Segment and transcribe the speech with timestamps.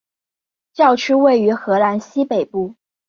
[0.73, 2.73] 教区位于荷兰西北部。